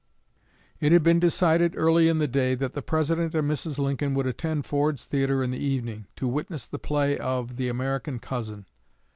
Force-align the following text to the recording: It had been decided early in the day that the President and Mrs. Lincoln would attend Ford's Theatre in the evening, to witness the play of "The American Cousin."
It 0.79 0.91
had 0.91 1.03
been 1.03 1.19
decided 1.19 1.77
early 1.77 2.09
in 2.09 2.17
the 2.17 2.27
day 2.27 2.55
that 2.55 2.73
the 2.73 2.81
President 2.81 3.35
and 3.35 3.47
Mrs. 3.47 3.77
Lincoln 3.77 4.15
would 4.15 4.25
attend 4.25 4.65
Ford's 4.65 5.05
Theatre 5.05 5.43
in 5.43 5.51
the 5.51 5.63
evening, 5.63 6.07
to 6.15 6.27
witness 6.27 6.65
the 6.65 6.79
play 6.79 7.19
of 7.19 7.55
"The 7.55 7.67
American 7.69 8.17
Cousin." 8.17 8.65